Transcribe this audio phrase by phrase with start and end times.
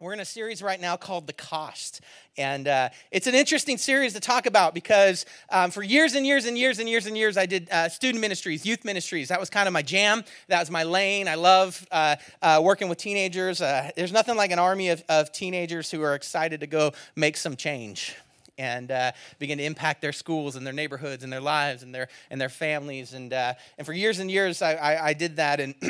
[0.00, 2.02] We're in a series right now called The Cost.
[2.36, 6.44] And uh, it's an interesting series to talk about because um, for years and years
[6.44, 9.26] and years and years and years, I did uh, student ministries, youth ministries.
[9.26, 10.22] That was kind of my jam.
[10.46, 11.26] That was my lane.
[11.26, 13.60] I love uh, uh working with teenagers.
[13.60, 17.36] Uh, there's nothing like an army of, of teenagers who are excited to go make
[17.36, 18.14] some change
[18.58, 22.08] and uh, begin to impact their schools and their neighborhoods and their lives and their
[22.30, 23.14] and their families.
[23.14, 25.60] And uh, and for years and years I, I, I did that.
[25.60, 25.74] And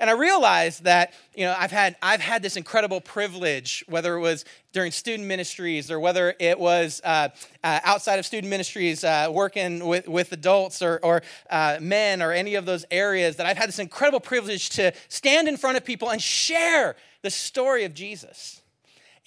[0.00, 4.20] and I realized that you know I've had I've had this incredible privilege whether it
[4.20, 7.28] was during student ministries or whether it was uh,
[7.64, 12.32] uh outside of student ministries uh, working with with adults or or uh, men or
[12.32, 15.84] any of those areas that I've had this incredible privilege to stand in front of
[15.84, 18.62] people and share the story of Jesus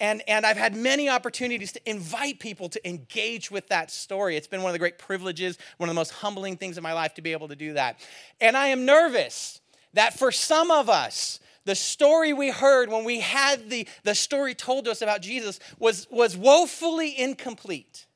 [0.00, 4.36] and, and I've had many opportunities to invite people to engage with that story.
[4.36, 6.94] It's been one of the great privileges, one of the most humbling things in my
[6.94, 8.00] life to be able to do that.
[8.40, 9.60] And I am nervous
[9.92, 14.54] that for some of us, the story we heard when we had the, the story
[14.54, 18.06] told to us about Jesus was, was woefully incomplete.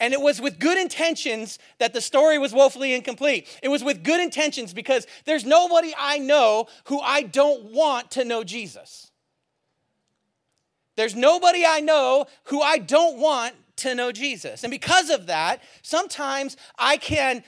[0.00, 3.48] And it was with good intentions that the story was woefully incomplete.
[3.62, 8.24] It was with good intentions because there's nobody I know who I don't want to
[8.24, 9.10] know Jesus.
[10.98, 14.64] There's nobody I know who I don't want to know Jesus.
[14.64, 17.44] And because of that, sometimes I can,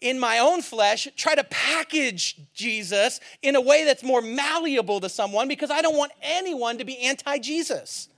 [0.00, 5.08] in my own flesh, try to package Jesus in a way that's more malleable to
[5.08, 8.08] someone because I don't want anyone to be anti Jesus.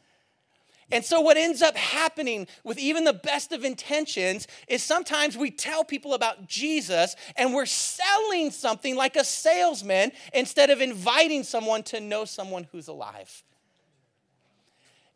[0.90, 5.50] And so, what ends up happening with even the best of intentions is sometimes we
[5.50, 11.82] tell people about Jesus and we're selling something like a salesman instead of inviting someone
[11.82, 13.42] to know someone who's alive.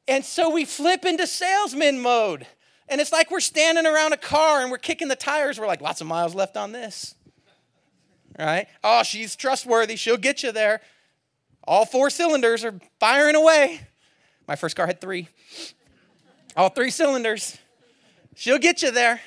[0.09, 2.47] And so we flip into salesman mode.
[2.89, 5.59] And it's like we're standing around a car and we're kicking the tires.
[5.59, 7.15] We're like, lots of miles left on this.
[8.39, 8.69] Right?
[8.85, 9.97] Oh, she's trustworthy.
[9.97, 10.81] She'll get you there.
[11.65, 13.81] All four cylinders are firing away.
[14.47, 15.29] My first car had three.
[16.57, 17.59] All three cylinders.
[18.37, 19.21] She'll get you there.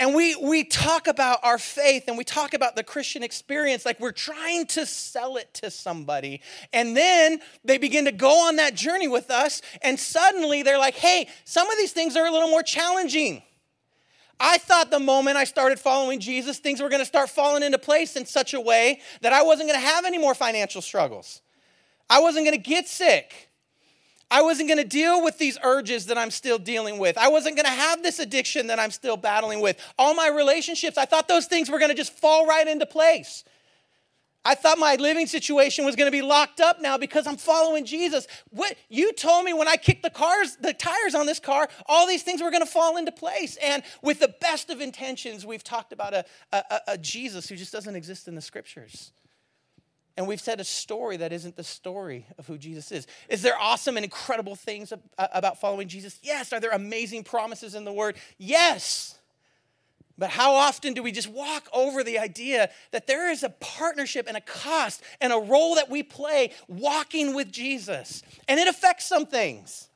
[0.00, 4.00] And we, we talk about our faith and we talk about the Christian experience like
[4.00, 6.40] we're trying to sell it to somebody.
[6.72, 10.94] And then they begin to go on that journey with us, and suddenly they're like,
[10.94, 13.42] hey, some of these things are a little more challenging.
[14.40, 17.78] I thought the moment I started following Jesus, things were going to start falling into
[17.78, 21.42] place in such a way that I wasn't going to have any more financial struggles.
[22.08, 23.49] I wasn't going to get sick.
[24.30, 27.18] I wasn't going to deal with these urges that I'm still dealing with.
[27.18, 29.76] I wasn't going to have this addiction that I'm still battling with.
[29.98, 33.44] All my relationships, I thought those things were going to just fall right into place.
[34.42, 37.84] I thought my living situation was going to be locked up now because I'm following
[37.84, 38.26] Jesus.
[38.50, 42.06] What you told me when I kicked the cars, the tires on this car, all
[42.06, 43.58] these things were going to fall into place.
[43.62, 47.72] And with the best of intentions, we've talked about a, a, a Jesus who just
[47.72, 49.12] doesn't exist in the scriptures.
[50.20, 53.06] And we've said a story that isn't the story of who Jesus is.
[53.30, 54.98] Is there awesome and incredible things uh,
[55.32, 56.18] about following Jesus?
[56.22, 56.52] Yes.
[56.52, 58.16] Are there amazing promises in the Word?
[58.36, 59.18] Yes.
[60.18, 64.26] But how often do we just walk over the idea that there is a partnership
[64.28, 68.22] and a cost and a role that we play walking with Jesus?
[68.46, 69.88] And it affects some things.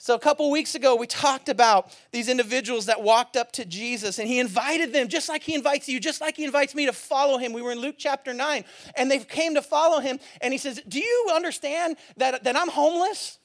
[0.00, 4.20] So, a couple weeks ago, we talked about these individuals that walked up to Jesus
[4.20, 6.92] and he invited them, just like he invites you, just like he invites me to
[6.92, 7.52] follow him.
[7.52, 8.64] We were in Luke chapter 9
[8.94, 12.68] and they came to follow him and he says, Do you understand that, that I'm
[12.68, 13.38] homeless?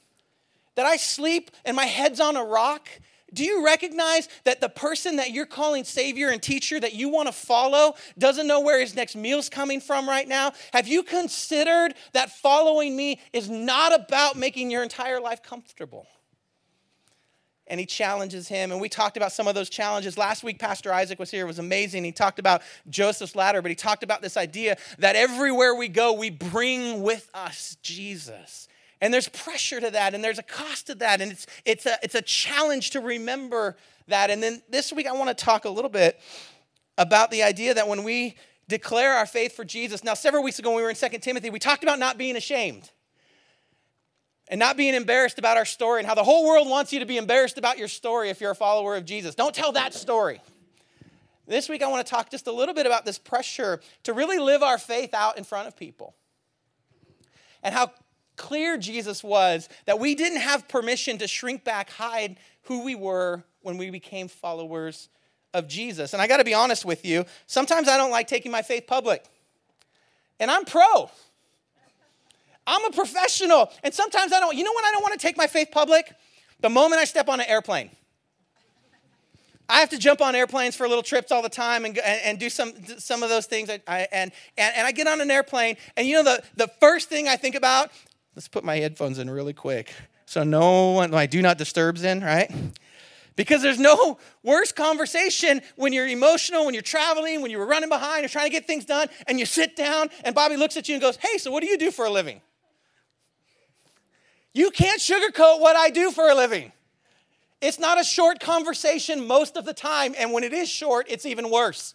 [0.76, 2.88] That I sleep and my head's on a rock?
[3.32, 7.26] Do you recognize that the person that you're calling Savior and teacher that you want
[7.26, 10.52] to follow doesn't know where his next meal's coming from right now?
[10.72, 16.06] Have you considered that following me is not about making your entire life comfortable?
[17.66, 18.72] And he challenges him.
[18.72, 20.18] And we talked about some of those challenges.
[20.18, 21.44] Last week, Pastor Isaac was here.
[21.44, 22.04] It was amazing.
[22.04, 26.12] He talked about Joseph's ladder, but he talked about this idea that everywhere we go,
[26.12, 28.68] we bring with us Jesus.
[29.00, 31.96] And there's pressure to that, and there's a cost to that, and it's, it's, a,
[32.02, 33.76] it's a challenge to remember
[34.08, 34.30] that.
[34.30, 36.18] And then this week, I want to talk a little bit
[36.96, 38.36] about the idea that when we
[38.68, 41.50] declare our faith for Jesus, now, several weeks ago, when we were in Second Timothy,
[41.50, 42.90] we talked about not being ashamed
[44.48, 47.06] and not being embarrassed about our story and how the whole world wants you to
[47.06, 49.34] be embarrassed about your story if you're a follower of Jesus.
[49.34, 50.40] Don't tell that story.
[51.46, 54.38] This week, I want to talk just a little bit about this pressure to really
[54.38, 56.14] live our faith out in front of people
[57.62, 57.92] and how
[58.36, 63.44] clear Jesus was that we didn't have permission to shrink back, hide who we were
[63.62, 65.08] when we became followers
[65.52, 66.12] of Jesus.
[66.12, 68.86] And I got to be honest with you, sometimes I don't like taking my faith
[68.86, 69.24] public.
[70.40, 71.10] And I'm pro.
[72.66, 73.70] I'm a professional.
[73.82, 76.12] And sometimes I don't, you know when I don't want to take my faith public?
[76.60, 77.90] The moment I step on an airplane.
[79.68, 82.38] I have to jump on airplanes for little trips all the time and, and, and
[82.38, 83.70] do some, some of those things.
[83.70, 86.68] I, I, and, and, and I get on an airplane, and you know, the, the
[86.80, 87.90] first thing I think about
[88.34, 89.94] Let's put my headphones in really quick.
[90.26, 92.52] So no one, my do not disturbs in, right?
[93.36, 98.22] Because there's no worse conversation when you're emotional, when you're traveling, when you're running behind,
[98.22, 100.94] you're trying to get things done, and you sit down, and Bobby looks at you
[100.94, 102.40] and goes, Hey, so what do you do for a living?
[104.54, 106.72] You can't sugarcoat what I do for a living.
[107.60, 111.26] It's not a short conversation most of the time, and when it is short, it's
[111.26, 111.94] even worse.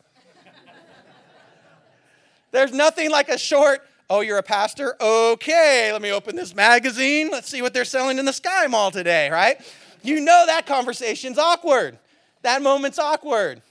[2.52, 4.96] There's nothing like a short, oh, you're a pastor?
[5.00, 7.30] Okay, let me open this magazine.
[7.32, 9.62] Let's see what they're selling in the Sky Mall today, right?
[10.02, 11.98] You know that conversation's awkward.
[12.42, 13.62] That moment's awkward.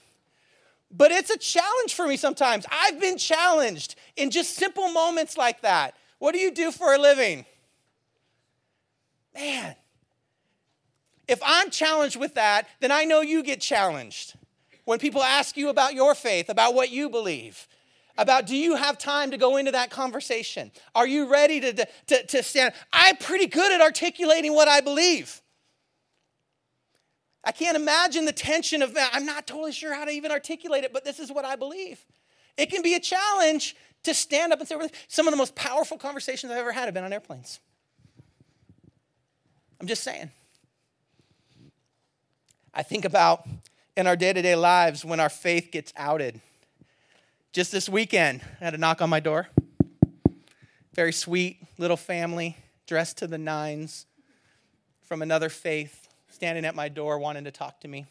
[0.91, 2.65] But it's a challenge for me sometimes.
[2.71, 5.95] I've been challenged in just simple moments like that.
[6.17, 7.45] What do you do for a living?
[9.39, 9.73] Man,
[11.29, 14.35] if I'm challenged with that, then I know you get challenged.
[14.83, 17.65] When people ask you about your faith, about what you believe,
[18.17, 20.71] about do you have time to go into that conversation?
[20.93, 22.73] Are you ready to, to, to stand?
[22.91, 25.41] I'm pretty good at articulating what I believe.
[27.45, 29.11] I can't imagine the tension of that.
[29.13, 32.05] I'm not totally sure how to even articulate it, but this is what I believe.
[32.57, 34.75] It can be a challenge to stand up and say,
[35.07, 37.61] some of the most powerful conversations I've ever had have been on airplanes.
[39.79, 40.31] I'm just saying.
[42.73, 43.47] I think about
[43.95, 46.39] in our day to day lives when our faith gets outed.
[47.51, 49.49] Just this weekend, I had a knock on my door.
[50.93, 54.05] Very sweet little family, dressed to the nines,
[55.01, 58.05] from another faith standing at my door wanting to talk to me.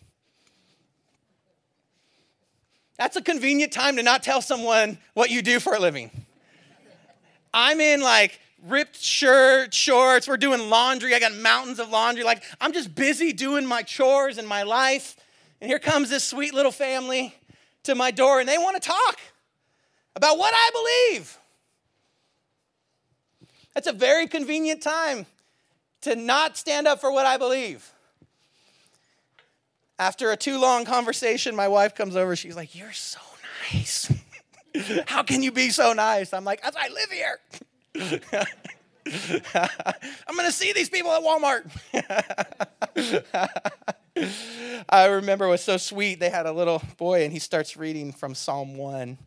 [2.97, 6.11] That's a convenient time to not tell someone what you do for a living.
[7.55, 11.15] I'm in like ripped shirt, shorts, we're doing laundry.
[11.15, 12.25] I got mountains of laundry.
[12.25, 15.17] Like, I'm just busy doing my chores and my life.
[15.61, 17.35] And here comes this sweet little family
[17.85, 19.21] to my door, and they want to talk
[20.15, 21.39] about what I believe.
[23.75, 25.27] That's a very convenient time
[26.03, 27.93] to not stand up for what I believe.
[29.99, 32.37] After a too long conversation, my wife comes over.
[32.37, 33.21] She's like, You're so
[33.73, 34.13] nice.
[35.07, 36.33] How can you be so nice?
[36.33, 37.39] I'm like, As I live here.
[37.97, 38.45] I'm
[40.35, 41.71] going to see these people at Walmart.
[44.89, 46.21] I remember it was so sweet.
[46.21, 49.19] They had a little boy, and he starts reading from Psalm 1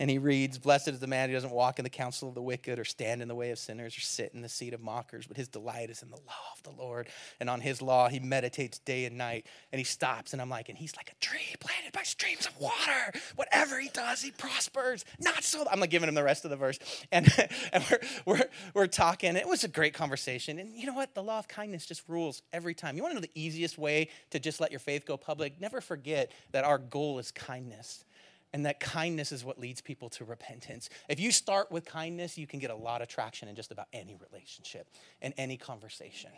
[0.00, 2.40] and he reads, Blessed is the man who doesn't walk in the counsel of the
[2.40, 5.26] wicked, or stand in the way of sinners, or sit in the seat of mockers,
[5.26, 7.08] but his delight is in the law of the Lord.
[7.38, 9.44] And on his law he meditates day and night.
[9.70, 12.58] And he stops, and I'm like, and he's like a tree planted by streams of
[12.58, 13.12] water.
[13.36, 15.04] Whatever he does, he prospers.
[15.20, 15.66] Not so.
[15.70, 16.78] I'm like giving him the rest of the verse.
[17.12, 17.30] And,
[17.74, 19.36] and we're, we're, we're talking.
[19.36, 20.58] It was a great conversation.
[20.58, 21.14] And you know what?
[21.14, 22.96] The law of kindness just rules every time.
[22.96, 25.60] You want to know the easiest way to just let your faith go public?
[25.60, 28.06] Never forget that our goal is kindness
[28.52, 30.90] and that kindness is what leads people to repentance.
[31.08, 33.86] If you start with kindness, you can get a lot of traction in just about
[33.92, 34.88] any relationship
[35.22, 36.30] and any conversation.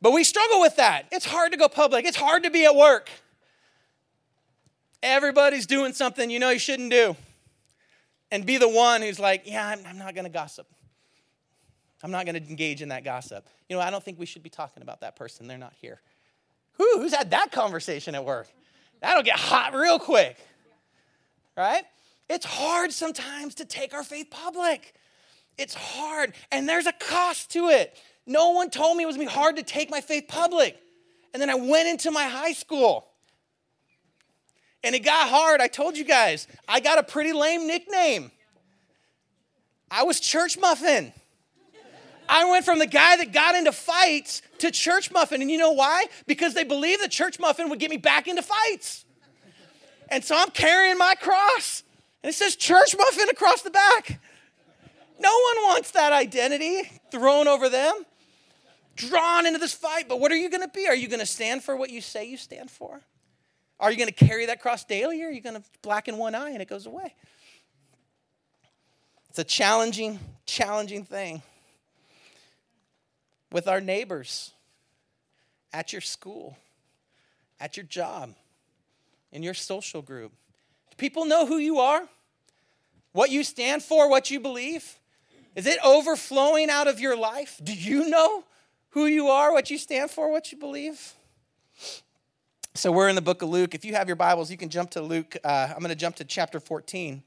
[0.00, 1.06] But we struggle with that.
[1.12, 3.10] It's hard to go public, it's hard to be at work.
[5.02, 7.16] Everybody's doing something you know you shouldn't do.
[8.30, 10.66] And be the one who's like, yeah, I'm, I'm not to gossip.
[12.02, 13.46] I'm not to engage in that gossip.
[13.68, 15.48] You know, I don't think we should be talking about that person.
[15.48, 16.00] They're not here.
[16.74, 18.46] Who, who's had that conversation at work?
[19.00, 20.36] That'll get hot real quick,
[21.56, 21.84] right?
[22.28, 24.94] It's hard sometimes to take our faith public.
[25.58, 27.96] It's hard, and there's a cost to it.
[28.26, 30.80] No one told me it was gonna be hard to take my faith public.
[31.32, 33.06] And then I went into my high school.
[34.82, 35.60] And it got hard.
[35.60, 38.30] I told you guys, I got a pretty lame nickname.
[39.90, 41.12] I was Church Muffin.
[42.30, 45.42] I went from the guy that got into fights to church muffin.
[45.42, 46.04] And you know why?
[46.28, 49.04] Because they believed that church muffin would get me back into fights.
[50.08, 51.82] And so I'm carrying my cross.
[52.22, 54.20] And it says church muffin across the back.
[55.18, 57.94] No one wants that identity thrown over them,
[58.94, 60.08] drawn into this fight.
[60.08, 60.86] But what are you going to be?
[60.86, 63.00] Are you going to stand for what you say you stand for?
[63.80, 66.36] Are you going to carry that cross daily or are you going to blacken one
[66.36, 67.12] eye and it goes away?
[69.30, 71.42] It's a challenging, challenging thing
[73.52, 74.52] with our neighbors,
[75.72, 76.56] at your school,
[77.60, 78.34] at your job,
[79.32, 80.32] in your social group.
[80.90, 82.08] Do people know who you are?
[83.12, 84.98] What you stand for, what you believe?
[85.56, 87.60] Is it overflowing out of your life?
[87.62, 88.44] Do you know
[88.90, 91.14] who you are, what you stand for, what you believe?
[92.74, 93.74] So we're in the book of Luke.
[93.74, 95.36] If you have your Bibles, you can jump to Luke.
[95.42, 97.22] Uh, I'm going to jump to chapter 14.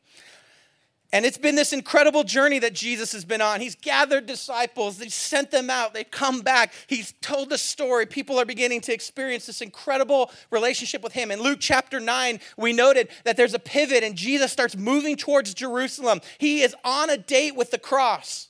[1.14, 3.62] And it's been this incredible journey that Jesus has been on.
[3.62, 8.08] He's gathered disciples, he's sent them out, they've come back, he's told the story.
[8.08, 11.30] People are beginning to experience this incredible relationship with him.
[11.30, 15.54] In Luke chapter 9, we noted that there's a pivot and Jesus starts moving towards
[15.54, 16.20] Jerusalem.
[16.40, 18.50] He is on a date with the cross.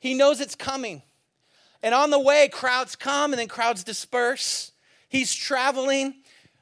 [0.00, 1.02] He knows it's coming.
[1.82, 4.72] And on the way, crowds come and then crowds disperse.
[5.10, 6.14] He's traveling.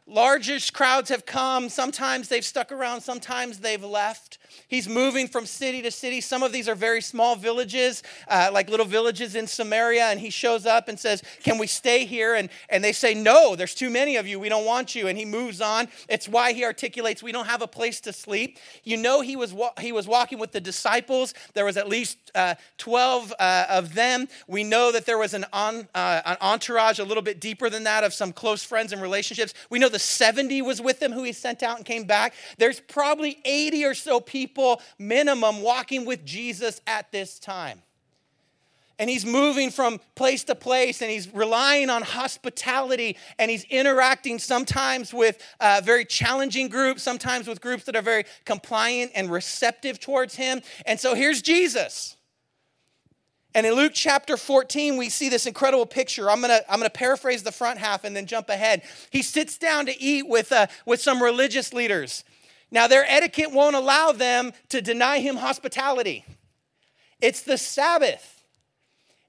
[0.05, 1.69] Largest crowds have come.
[1.69, 4.39] Sometimes they've stuck around, sometimes they've left.
[4.69, 6.21] He's moving from city to city.
[6.21, 10.05] Some of these are very small villages, uh, like little villages in Samaria.
[10.05, 12.35] And he shows up and says, Can we stay here?
[12.35, 14.41] And, and they say, No, there's too many of you.
[14.41, 15.09] We don't want you.
[15.09, 15.89] And he moves on.
[16.09, 18.59] It's why he articulates, We don't have a place to sleep.
[18.85, 21.35] You know, he was, wa- he was walking with the disciples.
[21.55, 24.29] There was at least uh, 12 uh, of them.
[24.47, 27.85] We know that there was an, on, uh, an entourage a little bit deeper than
[27.85, 29.55] that of some close friends and relationships.
[29.71, 32.35] We know the 70 was with him who he sent out and came back.
[32.59, 37.81] There's probably 80 or so people people minimum walking with Jesus at this time.
[38.99, 44.39] And he's moving from place to place and he's relying on hospitality and he's interacting
[44.39, 49.99] sometimes with uh, very challenging groups, sometimes with groups that are very compliant and receptive
[49.99, 50.61] towards him.
[50.87, 52.17] And so here's Jesus.
[53.55, 56.31] And in Luke chapter 14, we see this incredible picture.
[56.31, 58.83] I'm gonna, I'm gonna paraphrase the front half and then jump ahead.
[59.11, 62.25] He sits down to eat with, uh, with some religious leaders.
[62.73, 66.25] Now, their etiquette won't allow them to deny him hospitality.
[67.21, 68.43] It's the Sabbath.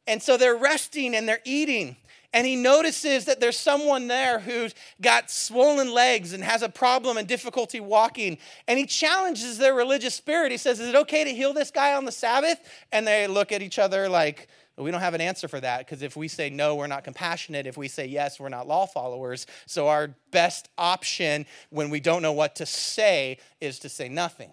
[0.07, 1.97] And so they're resting and they're eating.
[2.33, 7.17] And he notices that there's someone there who's got swollen legs and has a problem
[7.17, 8.37] and difficulty walking.
[8.67, 10.51] And he challenges their religious spirit.
[10.51, 12.59] He says, Is it okay to heal this guy on the Sabbath?
[12.91, 14.47] And they look at each other like,
[14.77, 17.67] we don't have an answer for that because if we say no, we're not compassionate.
[17.67, 19.45] If we say yes, we're not law followers.
[19.67, 24.49] So our best option when we don't know what to say is to say nothing.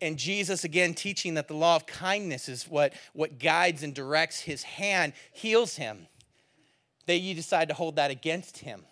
[0.00, 4.40] And Jesus, again, teaching that the law of kindness is what, what guides and directs
[4.40, 6.08] his hand, heals him.
[7.06, 8.84] They you decide to hold that against him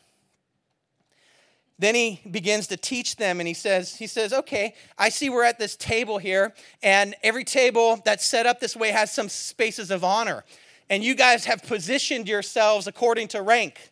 [1.79, 5.45] then he begins to teach them and he says he says okay i see we're
[5.45, 9.91] at this table here and every table that's set up this way has some spaces
[9.91, 10.45] of honor.
[10.91, 13.91] And you guys have positioned yourselves according to rank.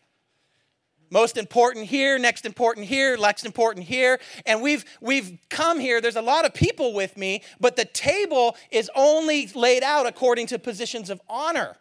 [1.09, 4.19] Most important here next important here next important here.
[4.45, 8.55] And we've we've come here there's a lot of people with me but the table
[8.71, 11.77] is only laid out according to positions of honor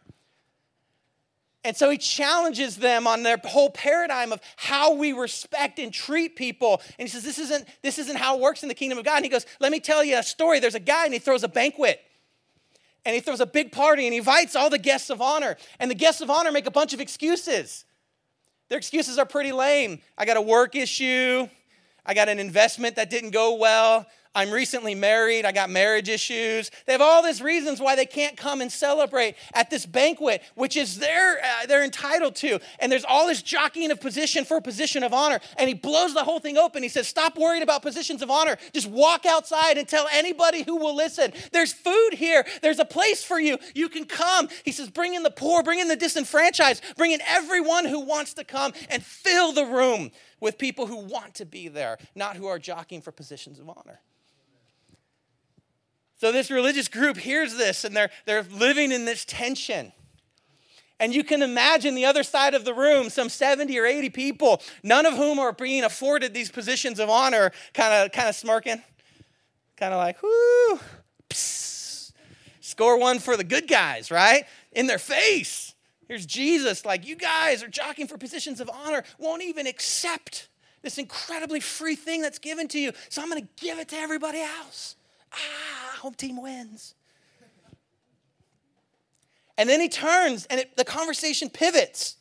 [1.64, 6.34] and so he challenges them on their whole paradigm of how we respect and treat
[6.34, 6.82] people.
[6.98, 9.16] And he says, This isn't, this isn't how it works in the kingdom of God.
[9.16, 10.58] And he goes, Let me tell you a story.
[10.58, 12.00] There's a guy and he throws a banquet.
[13.04, 15.56] And he throws a big party and he invites all the guests of honor.
[15.78, 17.84] And the guests of honor make a bunch of excuses.
[18.68, 20.00] Their excuses are pretty lame.
[20.16, 21.48] I got a work issue.
[22.04, 24.06] I got an investment that didn't go well.
[24.34, 25.44] I'm recently married.
[25.44, 26.70] I got marriage issues.
[26.86, 30.74] They have all these reasons why they can't come and celebrate at this banquet, which
[30.74, 32.58] is their, uh, they're entitled to.
[32.78, 35.38] And there's all this jockeying of position for position of honor.
[35.58, 36.82] And he blows the whole thing open.
[36.82, 38.56] He says, Stop worrying about positions of honor.
[38.72, 41.32] Just walk outside and tell anybody who will listen.
[41.52, 42.46] There's food here.
[42.62, 43.58] There's a place for you.
[43.74, 44.48] You can come.
[44.64, 48.32] He says, Bring in the poor, bring in the disenfranchised, bring in everyone who wants
[48.34, 50.10] to come and fill the room
[50.40, 54.00] with people who want to be there, not who are jockeying for positions of honor.
[56.22, 59.90] So this religious group hears this and they're, they're living in this tension.
[61.00, 64.62] And you can imagine the other side of the room, some 70 or 80 people,
[64.84, 68.80] none of whom are being afforded these positions of honor, kind of kind of smirking,
[69.76, 70.78] kind of like, whoo,
[71.28, 72.12] psst.
[72.60, 74.44] score one for the good guys, right?
[74.70, 75.74] In their face.
[76.06, 80.46] Here's Jesus, like, you guys are jockeying for positions of honor, won't even accept
[80.82, 82.92] this incredibly free thing that's given to you.
[83.08, 84.94] So I'm going to give it to everybody else
[85.32, 86.94] ah, home team wins.
[89.58, 92.16] And then he turns and it, the conversation pivots.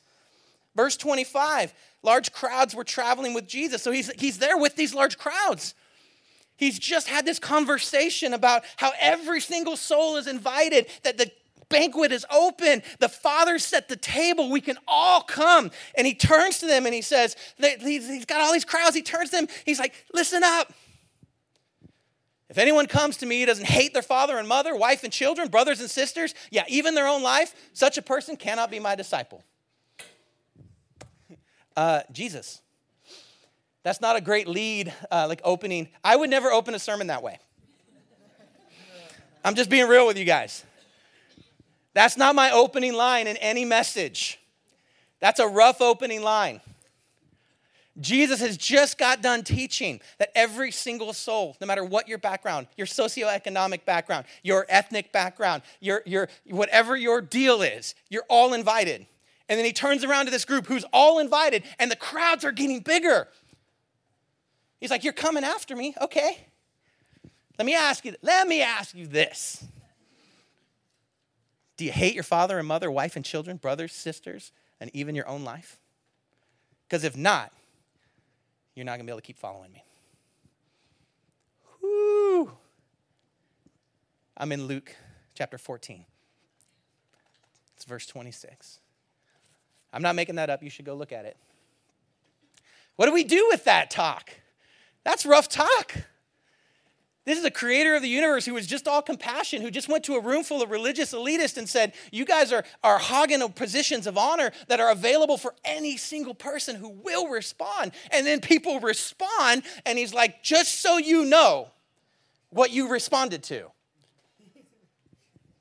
[0.76, 3.82] Verse 25 large crowds were traveling with Jesus.
[3.82, 5.76] So he's, he's there with these large crowds.
[6.58, 11.32] He's just had this conversation about how every single soul is invited, that the
[11.70, 12.84] banquet is open.
[13.00, 14.52] The Father set the table.
[14.52, 15.72] We can all come.
[15.96, 18.96] And he turns to them and he says, He's got all these crowds.
[18.96, 19.48] He turns to them.
[19.66, 20.72] He's like, Listen up.
[22.52, 25.48] If anyone comes to me who doesn't hate their father and mother, wife and children,
[25.48, 29.44] brothers and sisters, yeah, even their own life, such a person cannot be my disciple.
[31.78, 32.62] Uh, Jesus.
[33.84, 35.88] That's not a great lead, uh, like opening.
[36.04, 37.40] I would never open a sermon that way.
[39.46, 40.66] I'm just being real with you guys.
[41.94, 44.38] That's not my opening line in any message.
[45.22, 46.60] That's a rough opening line.
[48.00, 52.68] Jesus has just got done teaching that every single soul, no matter what your background,
[52.78, 59.06] your socioeconomic background, your ethnic background, your, your, whatever your deal is, you're all invited.
[59.50, 62.54] And then he turns around to this group who's all invited, and the crowds are
[62.54, 63.28] getting bigger.
[64.80, 65.94] He's like, You're coming after me?
[66.00, 66.48] Okay.
[67.58, 69.64] Let me ask you, let me ask you this.
[71.78, 75.28] Do you hate your father and mother, wife and children, brothers, sisters, and even your
[75.28, 75.80] own life?
[76.88, 77.52] Because if not,
[78.76, 79.84] you're not going to be able to keep following me.
[81.82, 82.52] Whoo!
[84.38, 84.96] I'm in Luke
[85.34, 86.06] chapter 14.
[87.76, 88.80] It's verse 26.
[89.94, 90.64] I'm not making that up.
[90.64, 91.38] You should go look at it.
[92.96, 94.30] What do we do with that talk?
[95.04, 95.96] That's rough talk.
[97.24, 100.04] This is the creator of the universe who was just all compassion, who just went
[100.06, 104.08] to a room full of religious elitists and said, You guys are, are hogging positions
[104.08, 107.92] of honor that are available for any single person who will respond.
[108.12, 111.68] And then people respond, and he's like, Just so you know
[112.50, 113.68] what you responded to.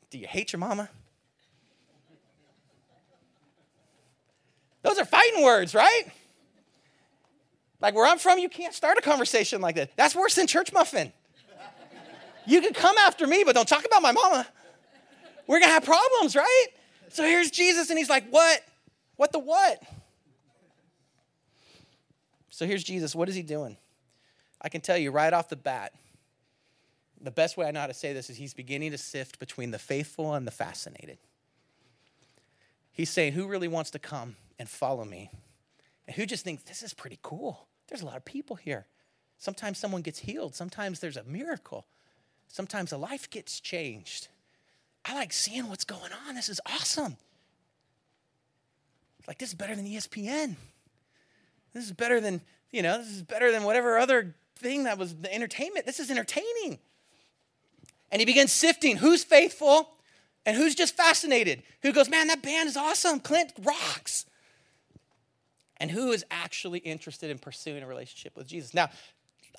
[0.09, 0.88] Do you hate your mama?
[4.83, 6.05] Those are fighting words, right?
[7.83, 9.90] Like where I'm from, you can't start a conversation like that.
[9.97, 11.12] That's worse than church muffin.
[12.47, 14.47] You can come after me, but don't talk about my mama.
[15.47, 16.66] We're gonna have problems, right?
[17.09, 18.62] So here's Jesus, and he's like, What?
[19.16, 19.82] What the what?
[22.49, 23.14] So here's Jesus.
[23.14, 23.76] What is he doing?
[24.61, 25.94] I can tell you right off the bat,
[27.20, 29.70] the best way I know how to say this is he's beginning to sift between
[29.70, 31.18] the faithful and the fascinated.
[32.92, 35.30] He's saying, Who really wants to come and follow me?
[36.06, 37.66] And who just thinks, This is pretty cool?
[37.88, 38.87] There's a lot of people here.
[39.38, 41.87] Sometimes someone gets healed, sometimes there's a miracle,
[42.50, 44.28] sometimes a life gets changed.
[45.04, 46.35] I like seeing what's going on.
[46.35, 47.16] This is awesome.
[49.26, 50.57] Like, this is better than ESPN.
[51.73, 52.40] This is better than,
[52.71, 55.87] you know, this is better than whatever other thing that was the entertainment.
[55.87, 56.78] This is entertaining.
[58.11, 59.90] And he begins sifting who's faithful
[60.45, 61.62] and who's just fascinated.
[61.83, 63.21] Who goes, man, that band is awesome.
[63.21, 64.26] Clint rocks
[65.76, 68.75] and who is actually interested in pursuing a relationship with Jesus.
[68.75, 68.90] Now,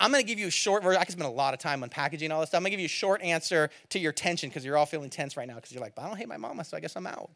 [0.00, 1.00] I'm going to give you a short version.
[1.00, 2.58] I could spend a lot of time on packaging all this stuff.
[2.58, 5.10] I'm going to give you a short answer to your tension because you're all feeling
[5.10, 7.06] tense right now because you're like, I don't hate my mama, so I guess I'm
[7.06, 7.30] out.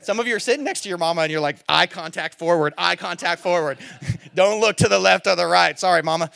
[0.00, 2.72] Some of you are sitting next to your mama and you're like, eye contact forward,
[2.78, 3.78] eye contact forward.
[4.34, 5.78] don't look to the left or the right.
[5.78, 6.30] Sorry, mama.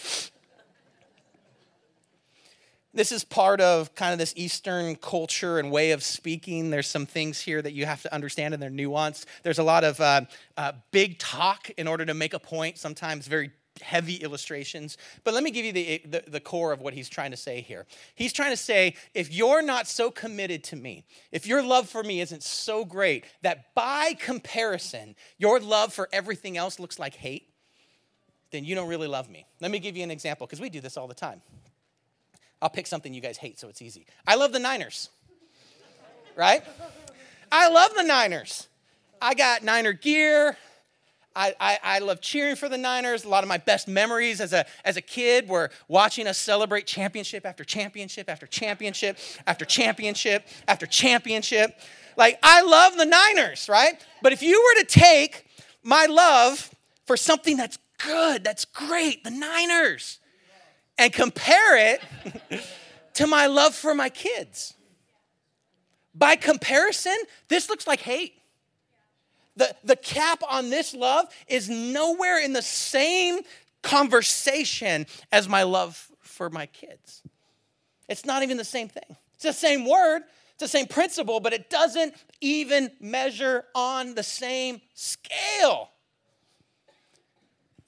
[2.94, 6.68] This is part of kind of this Eastern culture and way of speaking.
[6.68, 9.24] There's some things here that you have to understand and they're nuanced.
[9.44, 10.22] There's a lot of uh,
[10.58, 14.98] uh, big talk in order to make a point, sometimes very heavy illustrations.
[15.24, 17.60] But let me give you the, the, the, core of what he's trying to say
[17.60, 17.86] here.
[18.14, 22.02] He's trying to say if you're not so committed to me, if your love for
[22.02, 27.48] me isn't so great that by comparison, your love for everything else looks like hate,
[28.50, 29.46] then you don't really love me.
[29.60, 31.40] Let me give you an example because we do this all the time.
[32.60, 34.06] I'll pick something you guys hate so it's easy.
[34.26, 35.08] I love the Niners,
[36.36, 36.62] right?
[37.50, 38.68] I love the Niners.
[39.20, 40.56] I got Niner gear.
[41.34, 43.24] I, I, I, love cheering for the Niners.
[43.24, 46.86] A lot of my best memories as a, as a kid were watching us celebrate
[46.86, 51.78] championship after championship after championship after championship after championship.
[52.16, 53.94] Like, I love the Niners, right?
[54.22, 55.46] But if you were to take
[55.82, 56.70] my love
[57.06, 60.18] for something that's good, that's great, the Niners,
[60.98, 62.02] and compare it
[63.14, 64.74] to my love for my kids.
[66.14, 67.16] By comparison,
[67.48, 68.34] this looks like hate.
[69.56, 73.40] The, the cap on this love is nowhere in the same
[73.82, 77.22] conversation as my love for my kids.
[78.08, 79.16] It's not even the same thing.
[79.34, 84.22] It's the same word, it's the same principle, but it doesn't even measure on the
[84.22, 85.90] same scale.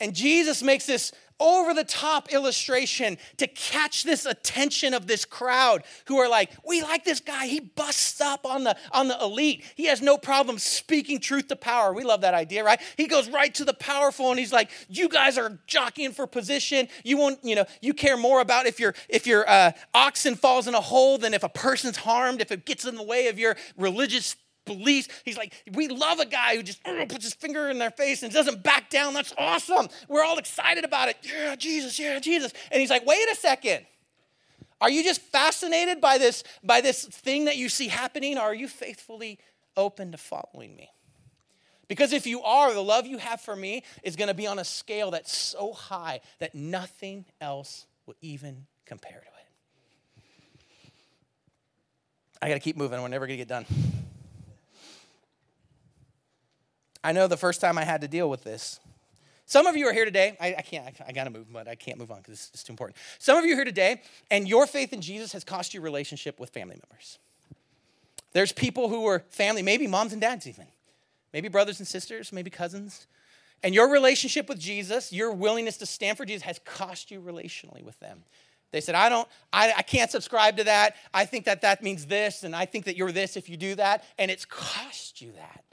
[0.00, 5.82] And Jesus makes this over the top illustration to catch this attention of this crowd
[6.06, 7.46] who are like, we like this guy.
[7.46, 9.64] He busts up on the on the elite.
[9.74, 11.92] He has no problem speaking truth to power.
[11.92, 12.80] We love that idea, right?
[12.96, 16.88] He goes right to the powerful and he's like, you guys are jockeying for position.
[17.02, 20.68] You won't, you know, you care more about if your if your uh, oxen falls
[20.68, 23.38] in a hole than if a person's harmed, if it gets in the way of
[23.38, 25.08] your religious beliefs.
[25.24, 28.22] He's like, we love a guy who just uh, puts his finger in their face
[28.22, 29.14] and doesn't back down.
[29.14, 29.88] That's awesome.
[30.08, 31.16] We're all excited about it.
[31.22, 32.52] Yeah, Jesus, yeah, Jesus.
[32.70, 33.86] And he's like, wait a second.
[34.80, 38.54] Are you just fascinated by this, by this thing that you see happening, or are
[38.54, 39.38] you faithfully
[39.76, 40.90] open to following me?
[41.88, 44.58] Because if you are, the love you have for me is going to be on
[44.58, 49.30] a scale that's so high that nothing else will even compare to it.
[52.42, 53.00] I got to keep moving.
[53.00, 53.64] We're never going to get done.
[57.04, 58.80] I know the first time I had to deal with this.
[59.46, 60.38] Some of you are here today.
[60.40, 62.72] I, I can't, I, I, gotta move, but I can't move on because it's, too
[62.72, 62.96] important.
[63.18, 66.40] Some of you are here today, and your faith in Jesus has cost you relationship
[66.40, 67.18] with family members.
[68.32, 70.66] There's people who are family, maybe moms and dads, even,
[71.34, 73.06] maybe brothers and sisters, maybe cousins.
[73.62, 77.82] And your relationship with Jesus, your willingness to stand for Jesus, has cost you relationally
[77.82, 78.24] with them.
[78.72, 80.96] They said, I don't, I, I can't subscribe to that.
[81.12, 83.74] I think that that means this, and I think that you're this if you do
[83.74, 84.04] that.
[84.18, 85.64] And it's cost you that.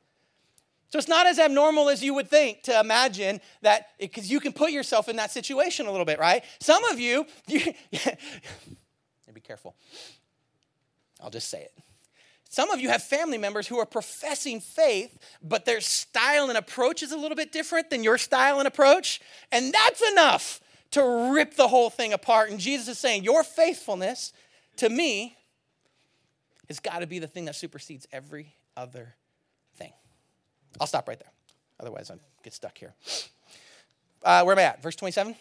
[0.92, 4.52] So it's not as abnormal as you would think to imagine that, because you can
[4.52, 6.44] put yourself in that situation a little bit, right?
[6.60, 7.74] Some of you, you
[9.34, 9.74] be careful.
[11.22, 11.72] I'll just say it.
[12.50, 17.02] Some of you have family members who are professing faith, but their style and approach
[17.02, 19.22] is a little bit different than your style and approach.
[19.54, 20.60] And that's enough
[20.92, 22.52] to rip the whole thing apart.
[22.52, 24.34] And Jesus is saying, Your faithfulness
[24.76, 25.38] to me
[26.68, 29.16] has got to be the thing that supersedes every other.
[30.80, 31.32] I'll stop right there.
[31.80, 32.94] Otherwise, I get stuck here.
[34.24, 34.84] Uh, where am I at?
[34.84, 35.36] Verse 27?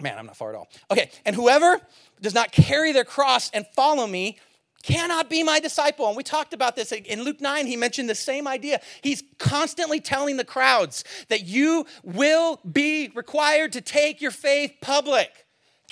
[0.00, 0.68] Man, I'm not far at all.
[0.90, 1.80] Okay, and whoever
[2.20, 4.38] does not carry their cross and follow me
[4.82, 6.06] cannot be my disciple.
[6.08, 8.80] And we talked about this in Luke 9, he mentioned the same idea.
[9.02, 15.43] He's constantly telling the crowds that you will be required to take your faith public.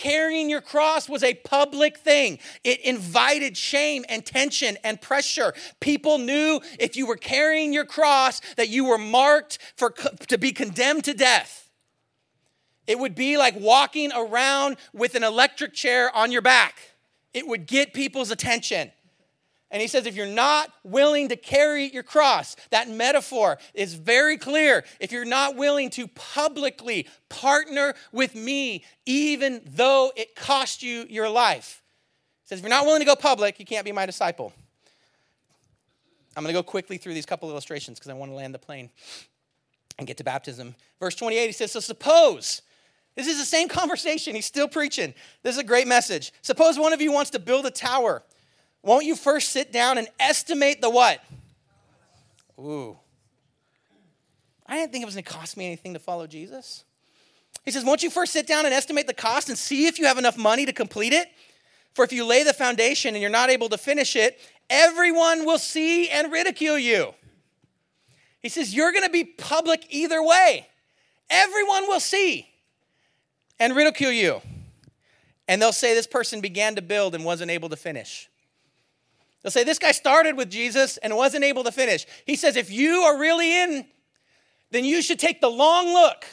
[0.02, 2.40] Carrying your cross was a public thing.
[2.64, 5.54] It invited shame and tension and pressure.
[5.78, 9.90] People knew if you were carrying your cross that you were marked for
[10.26, 11.70] to be condemned to death.
[12.88, 16.80] It would be like walking around with an electric chair on your back.
[17.32, 18.90] It would get people's attention.
[19.72, 24.36] And he says, if you're not willing to carry your cross, that metaphor is very
[24.36, 24.84] clear.
[25.00, 31.30] If you're not willing to publicly partner with me, even though it cost you your
[31.30, 31.82] life,
[32.42, 34.52] he says, if you're not willing to go public, you can't be my disciple.
[36.36, 38.58] I'm going to go quickly through these couple illustrations because I want to land the
[38.58, 38.90] plane
[39.98, 40.74] and get to baptism.
[41.00, 42.60] Verse 28, he says, So suppose
[43.14, 44.34] this is the same conversation.
[44.34, 45.14] He's still preaching.
[45.42, 46.30] This is a great message.
[46.42, 48.22] Suppose one of you wants to build a tower.
[48.82, 51.22] Won't you first sit down and estimate the what?
[52.58, 52.98] Ooh.
[54.66, 56.84] I didn't think it was going to cost me anything to follow Jesus.
[57.64, 60.06] He says, Won't you first sit down and estimate the cost and see if you
[60.06, 61.28] have enough money to complete it?
[61.94, 64.40] For if you lay the foundation and you're not able to finish it,
[64.70, 67.14] everyone will see and ridicule you.
[68.40, 70.66] He says, You're going to be public either way.
[71.30, 72.48] Everyone will see
[73.60, 74.40] and ridicule you.
[75.46, 78.28] And they'll say this person began to build and wasn't able to finish.
[79.42, 82.06] They'll say this guy started with Jesus and wasn't able to finish.
[82.26, 83.86] He says, if you are really in,
[84.70, 86.24] then you should take the long look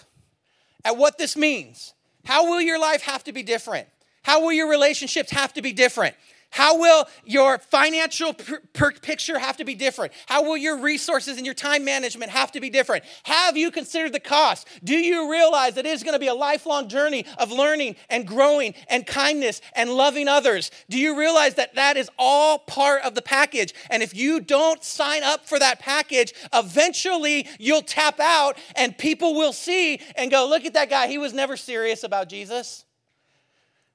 [0.86, 1.94] at what this means.
[2.26, 3.88] How will your life have to be different?
[4.24, 6.16] How will your relationships have to be different?
[6.52, 10.14] How will your financial per- picture have to be different?
[10.26, 13.04] How will your resources and your time management have to be different?
[13.24, 14.68] Have you considered the cost?
[14.84, 18.28] Do you realize that it is going to be a lifelong journey of learning and
[18.28, 20.72] growing and kindness and loving others?
[20.90, 23.76] Do you realize that that is all part of the package?
[23.92, 29.36] And if you don't sign up for that package, eventually you'll tap out and people
[29.36, 31.08] will see and go, look at that guy.
[31.08, 32.86] He was never serious about Jesus.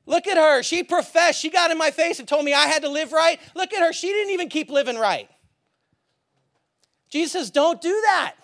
[0.07, 0.63] Look at her.
[0.63, 1.41] She professed.
[1.41, 3.41] She got in my face and told me I had to live right.
[3.55, 3.93] Look at her.
[3.93, 5.29] She didn't even keep living right.
[7.11, 8.35] Jesus says, don't do that.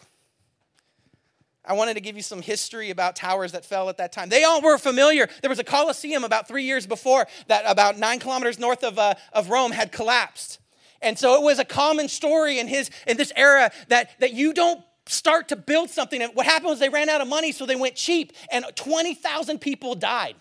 [1.64, 4.28] I wanted to give you some history about towers that fell at that time.
[4.28, 5.28] They all were familiar.
[5.42, 9.14] There was a Colosseum about three years before that, about nine kilometers north of, uh,
[9.32, 10.58] of Rome, had collapsed.
[11.02, 14.52] And so it was a common story in, his, in this era that, that you
[14.52, 16.22] don't start to build something.
[16.22, 19.60] And what happened was they ran out of money, so they went cheap, and 20,000
[19.60, 20.36] people died.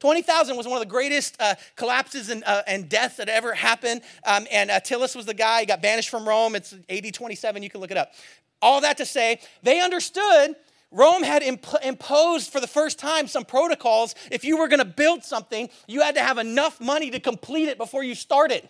[0.00, 4.02] 20,000 was one of the greatest uh, collapses and, uh, and deaths that ever happened.
[4.24, 6.54] Um, and Attalus was the guy, he got banished from Rome.
[6.54, 8.12] It's AD 27, you can look it up.
[8.60, 10.56] All that to say, they understood
[10.90, 14.14] Rome had imp- imposed for the first time some protocols.
[14.30, 17.68] If you were going to build something, you had to have enough money to complete
[17.68, 18.68] it before you started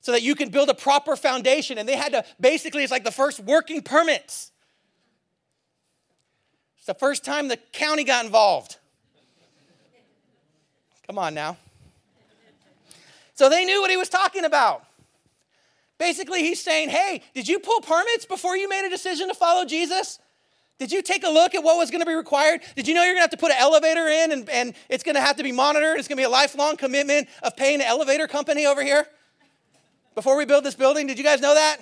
[0.00, 1.78] so that you can build a proper foundation.
[1.78, 4.52] And they had to basically, it's like the first working permits.
[6.78, 8.76] It's the first time the county got involved.
[11.06, 11.56] Come on now.
[13.34, 14.84] So they knew what he was talking about.
[15.98, 19.64] Basically, he's saying, Hey, did you pull permits before you made a decision to follow
[19.64, 20.18] Jesus?
[20.78, 22.60] Did you take a look at what was going to be required?
[22.74, 25.04] Did you know you're going to have to put an elevator in and, and it's
[25.04, 25.98] going to have to be monitored?
[25.98, 29.06] It's going to be a lifelong commitment of paying an elevator company over here
[30.14, 31.06] before we build this building?
[31.06, 31.78] Did you guys know that?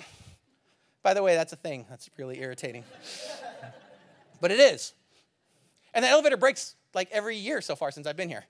[1.03, 1.87] By the way, that's a thing.
[1.89, 2.85] That's really irritating.
[4.41, 4.93] but it is.
[5.95, 8.45] And the elevator breaks like every year so far since I've been here.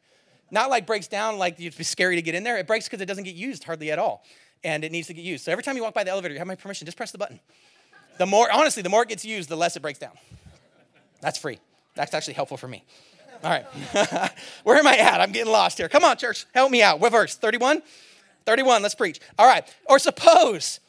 [0.52, 2.58] Not like breaks down like it'd be scary to get in there.
[2.58, 4.22] It breaks because it doesn't get used hardly at all.
[4.62, 5.44] And it needs to get used.
[5.44, 7.18] So every time you walk by the elevator, you have my permission, just press the
[7.18, 7.40] button.
[8.18, 10.12] The more, honestly, the more it gets used, the less it breaks down.
[11.22, 11.58] That's free.
[11.94, 12.84] That's actually helpful for me.
[13.42, 13.64] All right.
[14.62, 15.20] Where am I at?
[15.20, 15.88] I'm getting lost here.
[15.88, 16.44] Come on, church.
[16.54, 17.00] Help me out.
[17.00, 17.34] What verse?
[17.34, 17.82] 31?
[18.44, 18.82] 31.
[18.82, 19.20] Let's preach.
[19.38, 19.64] All right.
[19.86, 20.80] Or suppose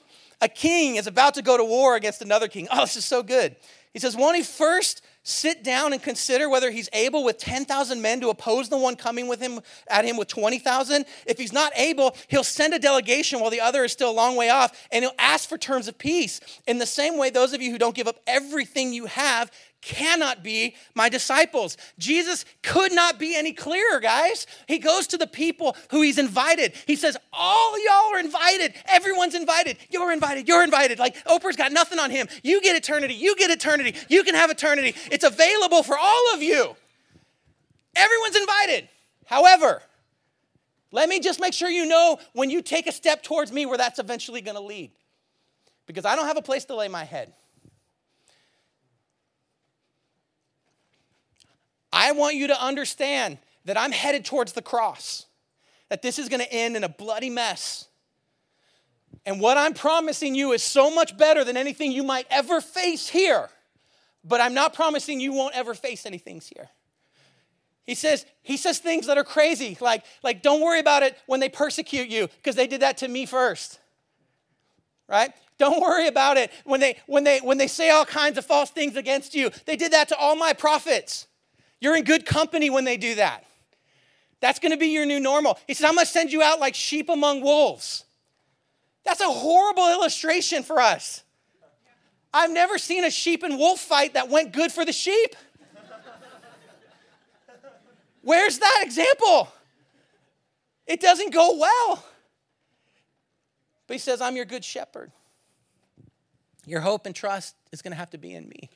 [0.42, 2.68] a king is about to go to war against another king.
[2.70, 3.56] Oh, this is so good.
[3.94, 8.22] He says, Won't he first sit down and consider whether he's able with 10,000 men
[8.22, 11.06] to oppose the one coming with him at him with 20,000?
[11.26, 14.36] If he's not able, he'll send a delegation while the other is still a long
[14.36, 16.40] way off and he'll ask for terms of peace.
[16.68, 19.50] In the same way, those of you who don't give up everything you have
[19.84, 21.78] cannot be my disciples.
[22.00, 24.48] Jesus could not be any clearer, guys.
[24.68, 26.74] He goes to the people who he's invited.
[26.88, 28.74] He says, All y'all are invited.
[28.86, 29.78] Everyone's invited.
[29.90, 30.48] You're invited.
[30.48, 31.00] You're invited.
[31.00, 32.28] Like Oprah's got nothing on him.
[32.44, 33.14] You get eternity.
[33.14, 33.96] You get eternity.
[34.10, 34.96] You can have eternity.
[35.12, 36.76] It's available for all of you.
[37.96, 38.90] Everyone's invited.
[39.26, 39.82] However,
[40.92, 43.78] let me just make sure you know when you take a step towards me where
[43.78, 44.92] that's eventually going to lead.
[45.86, 47.34] Because I don't have a place to lay my head.
[51.94, 55.28] I want you to understand that I'm headed towards the cross,
[55.90, 57.88] that this is going to end in a bloody mess.
[59.26, 63.08] And what I'm promising you is so much better than anything you might ever face
[63.08, 63.48] here.
[64.26, 66.70] But I'm not promising you won't ever face anything here.
[67.86, 71.42] He says, he says things that are crazy, like, like don't worry about it when
[71.42, 73.80] they persecute you, because they did that to me first.
[75.08, 75.32] Right?
[75.60, 78.72] Don't worry about it when they when they when they say all kinds of false
[78.72, 79.52] things against you.
[79.66, 81.28] They did that to all my prophets.
[81.84, 83.44] You're in good company when they do that.
[84.40, 85.60] That's going to be your new normal.
[85.68, 88.06] He said, I'm going to send you out like sheep among wolves.
[89.04, 91.24] That's a horrible illustration for us.
[92.34, 95.36] I've never seen a sheep and wolf fight that went good for the sheep.
[98.22, 99.50] Where's that example?
[100.88, 102.06] It doesn't go well.
[103.88, 105.12] But he says, I'm your good shepherd.
[106.66, 108.70] Your hope and trust is going to have to be in me.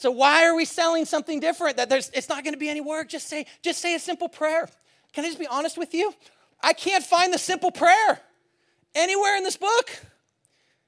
[0.00, 2.80] So why are we selling something different that there's it's not going to be any
[2.80, 3.10] work?
[3.10, 4.66] Just say just say a simple prayer.
[5.12, 6.14] Can I just be honest with you?
[6.62, 8.18] I can't find the simple prayer
[8.94, 9.90] anywhere in this book.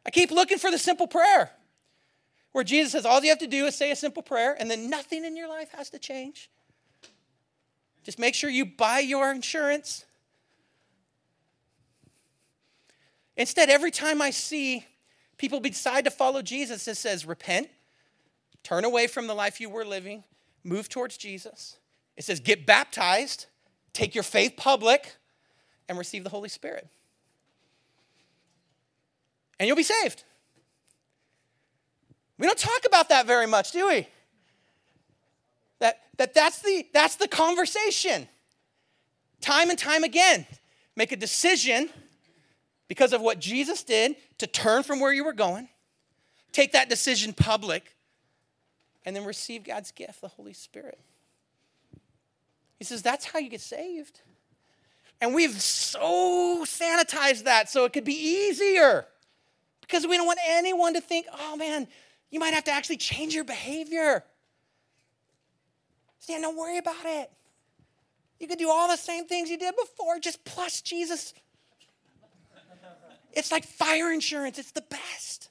[0.07, 1.51] I keep looking for the simple prayer
[2.53, 4.89] where Jesus says all you have to do is say a simple prayer and then
[4.89, 6.49] nothing in your life has to change.
[8.05, 10.07] Just make sure you buy your insurance.
[13.37, 14.87] Instead, every time I see
[15.37, 17.69] people decide to follow Jesus, it says repent,
[18.63, 20.25] Turn away from the life you were living,
[20.65, 21.79] move towards Jesus.
[22.17, 23.47] It says, get baptized,
[23.93, 25.17] take your faith public,
[25.89, 26.89] and receive the Holy Spirit.
[29.59, 30.25] And you'll be saved.
[32.39, 34.09] We don't talk about that very much, do we?
[35.79, 38.29] That, that that's, the, that's the conversation.
[39.41, 40.47] Time and time again,
[40.97, 41.91] make a decision
[42.89, 45.69] because of what Jesus did to turn from where you were going,
[46.53, 47.97] take that decision public,
[49.05, 50.99] and then receive God's gift, the Holy Spirit.
[52.79, 54.23] He says that's how you get saved.
[55.21, 59.07] And we've so sanitized that so it could be easier
[59.81, 61.87] because we don't want anyone to think, oh man,
[62.31, 64.25] you might have to actually change your behavior.
[66.19, 67.31] Stan, don't worry about it.
[68.41, 71.35] You could do all the same things you did before, just plus Jesus.
[73.33, 75.51] It's like fire insurance, it's the best.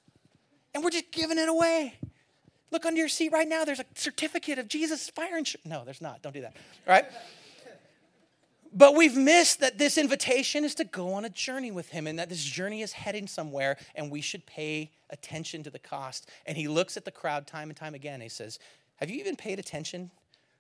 [0.74, 1.96] And we're just giving it away.
[2.72, 3.66] Look under your seat right now.
[3.66, 5.66] There's a certificate of Jesus fire insurance.
[5.66, 6.22] No, there's not.
[6.22, 6.56] Don't do that.
[6.88, 7.06] Right?
[8.74, 12.18] But we've missed that this invitation is to go on a journey with him and
[12.18, 16.30] that this journey is heading somewhere and we should pay attention to the cost.
[16.46, 18.16] And he looks at the crowd time and time again.
[18.16, 18.60] And he says,
[18.96, 20.10] Have you even paid attention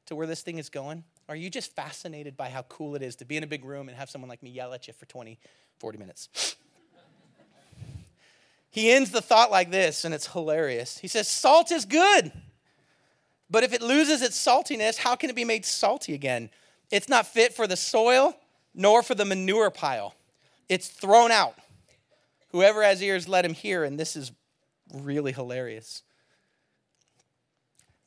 [0.07, 1.05] to where this thing is going?
[1.29, 3.87] Are you just fascinated by how cool it is to be in a big room
[3.87, 5.39] and have someone like me yell at you for 20,
[5.79, 6.57] 40 minutes?
[8.71, 10.97] He ends the thought like this, and it's hilarious.
[10.97, 12.31] He says, Salt is good,
[13.49, 16.49] but if it loses its saltiness, how can it be made salty again?
[16.89, 18.35] It's not fit for the soil
[18.73, 20.15] nor for the manure pile.
[20.69, 21.55] It's thrown out.
[22.51, 23.83] Whoever has ears, let him hear.
[23.83, 24.31] And this is
[24.93, 26.03] really hilarious.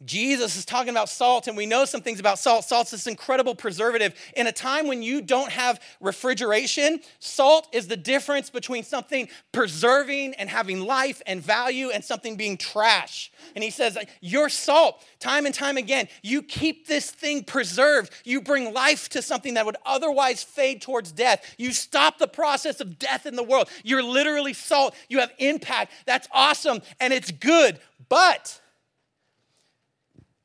[0.05, 2.65] Jesus is talking about salt, and we know some things about salt.
[2.65, 4.15] Salt's this incredible preservative.
[4.37, 10.35] In a time when you don't have refrigeration, salt is the difference between something preserving
[10.35, 13.33] and having life and value and something being trash.
[13.55, 18.13] And he says, Your salt, time and time again, you keep this thing preserved.
[18.25, 21.55] You bring life to something that would otherwise fade towards death.
[21.59, 23.69] You stop the process of death in the world.
[23.83, 24.95] You're literally salt.
[25.09, 25.93] You have impact.
[26.07, 27.79] That's awesome and it's good.
[28.09, 28.61] But,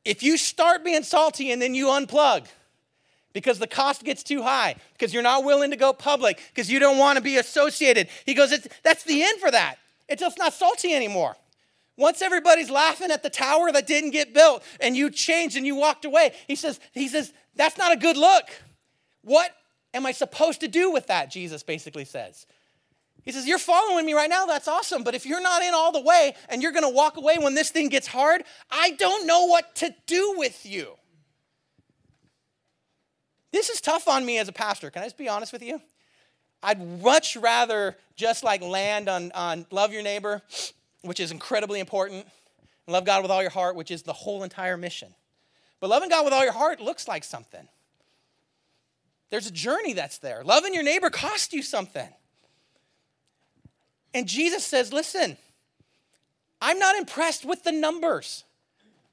[0.05, 2.47] if you start being salty and then you unplug
[3.33, 6.79] because the cost gets too high, because you're not willing to go public, because you
[6.79, 8.49] don't want to be associated, he goes,
[8.83, 9.75] that's the end for that.
[10.07, 11.35] It's just not salty anymore.
[11.95, 15.75] Once everybody's laughing at the tower that didn't get built and you changed and you
[15.75, 18.45] walked away, he says, he says, that's not a good look.
[19.21, 19.51] What
[19.93, 21.29] am I supposed to do with that?
[21.29, 22.45] Jesus basically says.
[23.23, 24.45] He says, You're following me right now.
[24.45, 25.03] That's awesome.
[25.03, 27.53] But if you're not in all the way and you're going to walk away when
[27.53, 30.95] this thing gets hard, I don't know what to do with you.
[33.51, 34.89] This is tough on me as a pastor.
[34.89, 35.82] Can I just be honest with you?
[36.62, 40.41] I'd much rather just like land on, on love your neighbor,
[41.01, 42.25] which is incredibly important,
[42.86, 45.13] and love God with all your heart, which is the whole entire mission.
[45.79, 47.67] But loving God with all your heart looks like something.
[49.29, 50.43] There's a journey that's there.
[50.43, 52.10] Loving your neighbor costs you something.
[54.13, 55.37] And Jesus says, listen,
[56.61, 58.43] I'm not impressed with the numbers.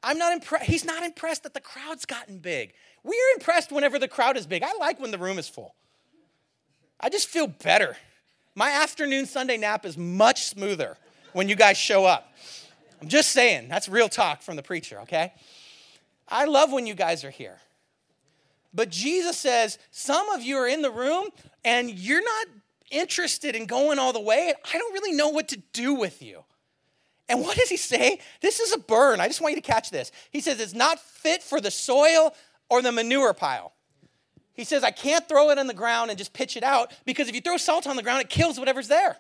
[0.03, 0.65] I'm not impressed.
[0.67, 2.73] He's not impressed that the crowd's gotten big.
[3.03, 4.63] We're impressed whenever the crowd is big.
[4.63, 5.75] I like when the room is full.
[6.99, 7.97] I just feel better.
[8.55, 10.97] My afternoon Sunday nap is much smoother
[11.33, 12.33] when you guys show up.
[13.03, 15.35] I'm just saying, that's real talk from the preacher, okay?
[16.29, 17.59] I love when you guys are here.
[18.73, 21.29] But Jesus says, some of you are in the room
[21.65, 22.47] and you're not
[22.91, 24.53] interested in going all the way.
[24.73, 26.45] I don't really know what to do with you.
[27.29, 28.21] And what does he say?
[28.41, 29.21] This is a burn.
[29.21, 30.13] I just want you to catch this.
[30.31, 32.35] He says it's not fit for the soil
[32.69, 33.73] or the manure pile.
[34.55, 37.29] He says, I can't throw it on the ground and just pitch it out because
[37.29, 39.19] if you throw salt on the ground, it kills whatever's there.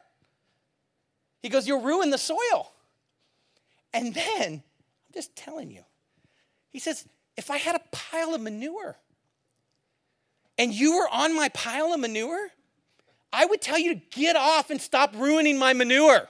[1.42, 2.72] He goes, You'll ruin the soil.
[3.92, 5.82] And then, I'm just telling you,
[6.70, 8.96] he says, If I had a pile of manure
[10.58, 12.48] and you were on my pile of manure,
[13.32, 16.28] I would tell you to get off and stop ruining my manure.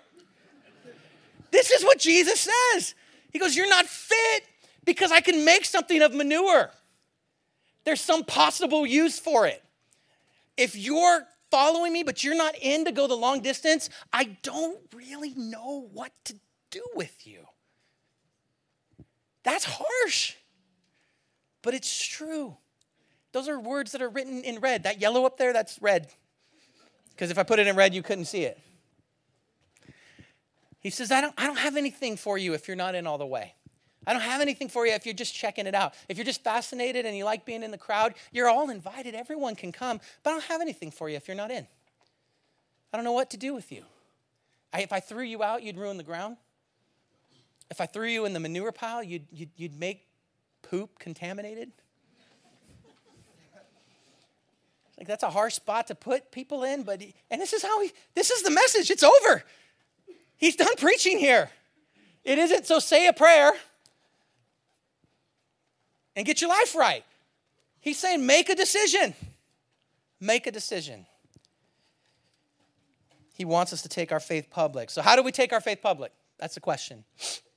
[1.51, 2.95] this is what Jesus says.
[3.33, 4.45] He goes, You're not fit
[4.85, 6.71] because I can make something of manure.
[7.85, 9.63] There's some possible use for it.
[10.57, 14.79] If you're following me, but you're not in to go the long distance, I don't
[14.95, 16.35] really know what to
[16.71, 17.47] do with you.
[19.43, 20.35] That's harsh,
[21.63, 22.57] but it's true.
[23.33, 24.83] Those are words that are written in red.
[24.83, 26.09] That yellow up there, that's red.
[27.17, 28.61] Because if I put it in red, you couldn't see it.
[30.81, 33.17] He says, I don't, I don't have anything for you if you're not in all
[33.17, 33.55] the way.
[34.07, 35.95] I don't have anything for you if you're just checking it out.
[36.11, 39.15] If you're just fascinated and you like being in the crowd, you're all invited.
[39.15, 39.99] Everyone can come.
[40.23, 41.67] But I don't have anything for you if you're not in.
[42.93, 43.83] I don't know what to do with you.
[44.73, 46.37] I, if I threw you out, you'd ruin the ground.
[47.71, 50.07] If I threw you in the manure pile, you'd, you'd, you'd make
[50.63, 51.73] poop contaminated.
[54.99, 57.83] Like that's a harsh spot to put people in, but he, and this is how
[57.83, 58.91] he this is the message.
[58.91, 59.45] It's over.
[60.37, 61.51] He's done preaching here.
[62.25, 63.53] It isn't so say a prayer
[66.15, 67.05] and get your life right.
[67.81, 69.15] He's saying make a decision.
[70.19, 71.07] Make a decision.
[73.35, 74.89] He wants us to take our faith public.
[74.89, 76.11] So how do we take our faith public?
[76.39, 77.05] That's the question.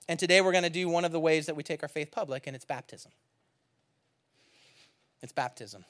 [0.09, 2.11] And today we're going to do one of the ways that we take our faith
[2.11, 3.11] public and it's baptism.
[5.21, 5.85] It's baptism.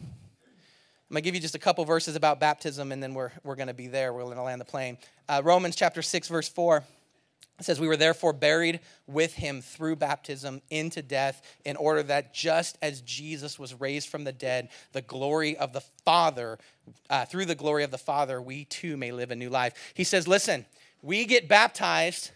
[1.09, 3.55] I'm going to give you just a couple verses about baptism, and then we're, we're
[3.55, 4.13] going to be there.
[4.13, 4.99] We're going to land the plane.
[5.27, 6.83] Uh, Romans chapter 6, verse 4
[7.61, 12.77] says, We were therefore buried with him through baptism into death, in order that just
[12.83, 16.59] as Jesus was raised from the dead, the glory of the Father,
[17.09, 19.73] uh, through the glory of the Father, we too may live a new life.
[19.95, 20.63] He says, Listen,
[21.01, 22.29] we get baptized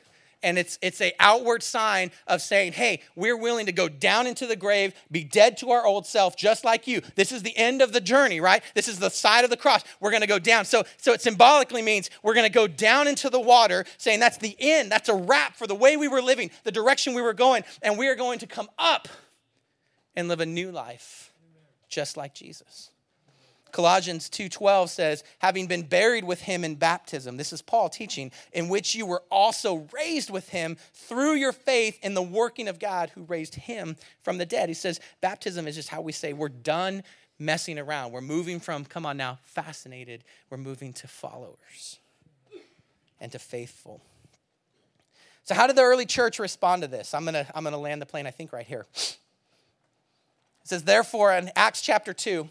[0.43, 4.45] and it's it's a outward sign of saying hey we're willing to go down into
[4.45, 7.01] the grave be dead to our old self just like you.
[7.15, 8.63] This is the end of the journey right?
[8.75, 9.83] This is the side of the cross.
[9.99, 10.65] We're going to go down.
[10.65, 14.37] So so it symbolically means we're going to go down into the water saying that's
[14.37, 17.33] the end that's a wrap for the way we were living the direction we were
[17.33, 19.07] going and we are going to come up
[20.15, 21.31] and live a new life
[21.89, 22.89] just like jesus
[23.73, 28.69] Colossians 2:12 says, "Having been buried with him in baptism." This is Paul teaching, "in
[28.69, 33.09] which you were also raised with him through your faith in the working of God
[33.09, 36.49] who raised him from the dead." He says, baptism is just how we say we're
[36.49, 37.03] done
[37.39, 38.11] messing around.
[38.11, 41.97] We're moving from come on now, fascinated, we're moving to followers
[43.19, 44.01] and to faithful.
[45.45, 47.13] So how did the early church respond to this?
[47.13, 48.85] I'm going to I'm going to land the plane I think right here.
[50.61, 52.49] It says, therefore, in Acts chapter 2,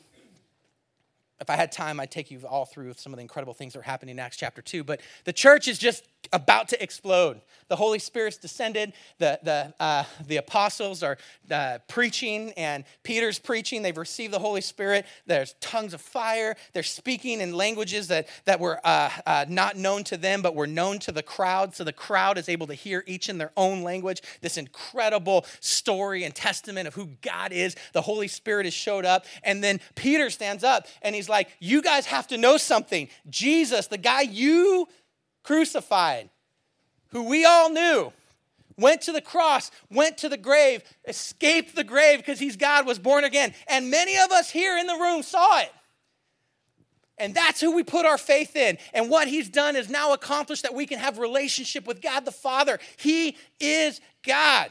[1.42, 3.80] if I had time, I'd take you all through some of the incredible things that
[3.80, 4.84] are happening in Acts chapter 2.
[4.84, 7.40] But the church is just about to explode.
[7.68, 8.92] The Holy Spirit's descended.
[9.18, 11.18] The, the, uh, the apostles are
[11.50, 13.82] uh, preaching, and Peter's preaching.
[13.82, 15.04] They've received the Holy Spirit.
[15.26, 16.54] There's tongues of fire.
[16.74, 20.66] They're speaking in languages that, that were uh, uh, not known to them, but were
[20.66, 21.74] known to the crowd.
[21.74, 24.22] So the crowd is able to hear each in their own language.
[24.40, 27.74] This incredible story and testament of who God is.
[27.92, 29.26] The Holy Spirit has showed up.
[29.42, 33.08] And then Peter stands up and he's like, You guys have to know something.
[33.28, 34.86] Jesus, the guy you
[35.42, 36.30] crucified,
[37.08, 38.12] who we all knew,
[38.78, 42.98] went to the cross, went to the grave, escaped the grave because he's God, was
[42.98, 43.54] born again.
[43.66, 45.72] And many of us here in the room saw it.
[47.18, 48.78] And that's who we put our faith in.
[48.92, 52.32] And what he's done is now accomplished that we can have relationship with God the
[52.32, 52.78] Father.
[52.96, 54.70] He is God.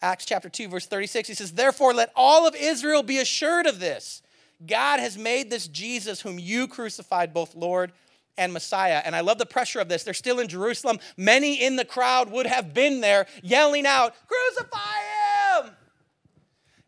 [0.00, 3.80] Acts chapter 2 verse 36 he says, "Therefore let all of Israel be assured of
[3.80, 4.22] this.
[4.66, 7.92] God has made this Jesus whom you crucified both Lord
[8.36, 10.02] and Messiah." And I love the pressure of this.
[10.04, 10.98] They're still in Jerusalem.
[11.16, 15.76] Many in the crowd would have been there yelling out, "Crucify him!"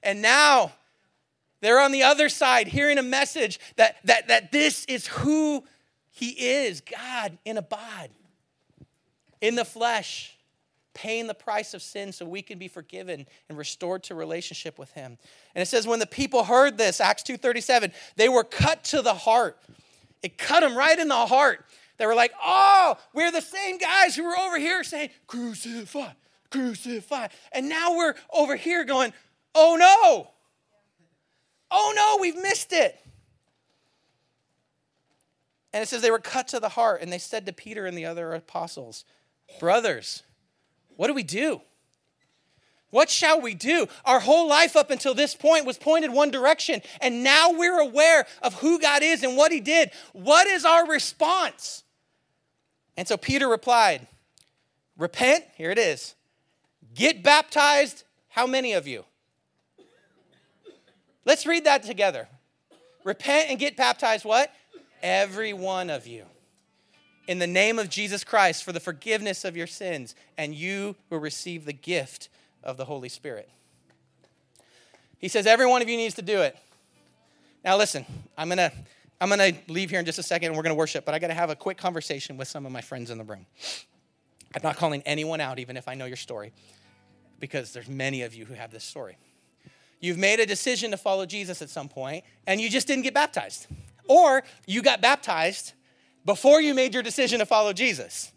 [0.02, 0.72] And now
[1.60, 5.64] they're on the other side hearing a message that, that, that this is who
[6.08, 8.10] he is God in a bod,
[9.40, 10.36] in the flesh,
[10.94, 14.90] paying the price of sin so we can be forgiven and restored to relationship with
[14.92, 15.18] him.
[15.54, 19.14] And it says, when the people heard this, Acts 2.37, they were cut to the
[19.14, 19.58] heart.
[20.22, 21.64] It cut them right in the heart.
[21.96, 26.12] They were like, oh, we're the same guys who were over here saying, crucify,
[26.50, 27.28] crucify.
[27.52, 29.12] And now we're over here going,
[29.54, 30.30] oh no
[31.70, 32.98] Oh no, we've missed it.
[35.72, 37.96] And it says they were cut to the heart, and they said to Peter and
[37.96, 39.04] the other apostles,
[39.60, 40.24] Brothers,
[41.00, 41.62] what do we do?
[42.90, 43.86] What shall we do?
[44.04, 48.26] Our whole life up until this point was pointed one direction, and now we're aware
[48.42, 49.92] of who God is and what He did.
[50.12, 51.84] What is our response?
[52.98, 54.08] And so Peter replied,
[54.98, 56.16] Repent, here it is.
[56.94, 59.06] Get baptized, how many of you?
[61.24, 62.28] Let's read that together.
[63.04, 64.52] Repent and get baptized, what?
[65.02, 66.26] Every one of you.
[67.30, 71.20] In the name of Jesus Christ for the forgiveness of your sins, and you will
[71.20, 72.28] receive the gift
[72.64, 73.48] of the Holy Spirit.
[75.16, 76.56] He says, Every one of you needs to do it.
[77.64, 78.04] Now, listen,
[78.36, 78.72] I'm going to.
[79.20, 81.14] I'm going to leave here in just a second and we're going to worship, but
[81.14, 83.44] I got to have a quick conversation with some of my friends in the room.
[84.56, 86.52] I'm not calling anyone out, even if I know your story,
[87.38, 89.18] because there's many of you who have this story.
[90.00, 93.12] You've made a decision to follow Jesus at some point and you just didn't get
[93.14, 93.66] baptized.
[94.08, 95.74] Or you got baptized
[96.24, 98.32] before you made your decision to follow Jesus.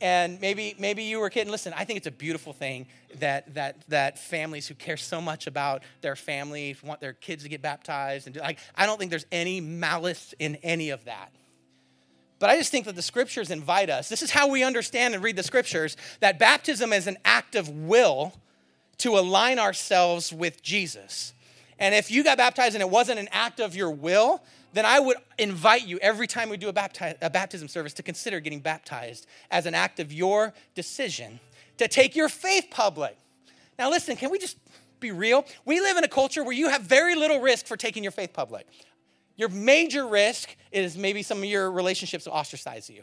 [0.00, 1.50] And maybe, maybe you were kidding.
[1.50, 2.86] Listen, I think it's a beautiful thing
[3.18, 7.48] that, that, that families who care so much about their family want their kids to
[7.48, 8.26] get baptized.
[8.26, 11.32] And do, like, I don't think there's any malice in any of that.
[12.38, 14.10] But I just think that the scriptures invite us.
[14.10, 17.70] This is how we understand and read the scriptures that baptism is an act of
[17.70, 18.34] will
[18.98, 21.32] to align ourselves with Jesus.
[21.78, 24.42] And if you got baptized and it wasn't an act of your will,
[24.76, 28.02] then I would invite you every time we do a, bapti- a, baptism service to
[28.02, 31.40] consider getting baptized as an act of your decision
[31.78, 33.16] to take your faith public.
[33.78, 34.58] Now, listen, can we just
[35.00, 35.44] be real?
[35.64, 38.32] We live in a culture where you have very little risk for taking your faith
[38.32, 38.66] public.
[39.36, 43.02] Your major risk is maybe some of your relationships will ostracize you.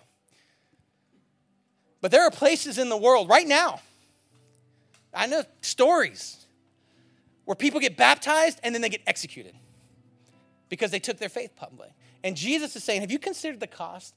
[2.02, 3.80] But there are places in the world right now
[5.14, 6.46] I know stories
[7.46, 9.54] where people get baptized and then they get executed
[10.74, 11.92] because they took their faith public.
[12.24, 14.16] And Jesus is saying, Have you considered the cost?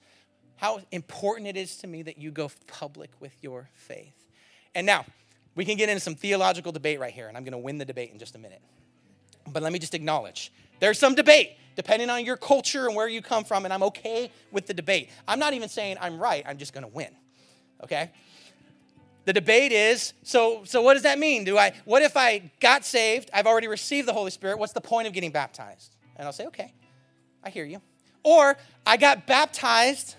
[0.57, 4.25] How important it is to me that you go public with your faith.
[4.75, 5.05] And now,
[5.55, 8.11] we can get into some theological debate right here, and I'm to win the debate
[8.11, 8.63] in just a minute.
[9.47, 10.51] But let me just acknowledge
[10.81, 14.31] there's some debate depending on your culture and where you come from, and I'm okay
[14.51, 15.11] with the debate.
[15.29, 17.11] I'm not even saying I'm right, I'm just to win.
[17.85, 18.11] Okay?
[19.27, 21.45] The debate is so, so what does that mean?
[21.45, 23.29] Do I, what if I got saved?
[23.35, 24.59] I've already received the Holy Spirit.
[24.59, 25.97] What's the point of getting baptized?
[26.17, 26.73] And I'll say, okay,
[27.43, 27.81] I hear you.
[28.23, 30.17] Or I got baptized,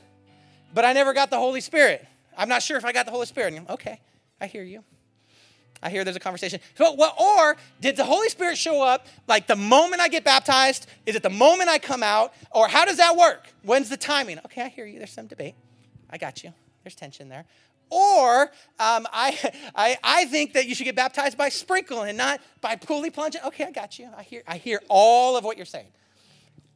[0.73, 2.05] but I never got the Holy Spirit.
[2.37, 3.53] I'm not sure if I got the Holy Spirit.
[3.53, 3.99] And okay,
[4.39, 4.83] I hear you.
[5.81, 6.59] I hear there's a conversation.
[6.75, 10.87] So, well, or did the Holy Spirit show up like the moment I get baptized?
[11.05, 12.33] Is it the moment I come out?
[12.51, 13.47] Or how does that work?
[13.63, 14.39] When's the timing?
[14.39, 14.97] Okay, I hear you.
[14.97, 15.55] There's some debate.
[16.09, 16.53] I got you.
[16.83, 17.45] There's tension there.
[17.89, 18.43] Or
[18.79, 19.37] um, I,
[19.75, 23.41] I, I think that you should get baptized by sprinkling and not by fully plunging.
[23.45, 24.09] Okay, I got you.
[24.15, 25.87] I hear, I hear all of what you're saying.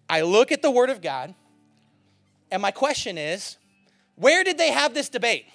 [0.09, 1.33] I look at the Word of God,
[2.51, 3.57] and my question is
[4.15, 5.45] where did they have this debate?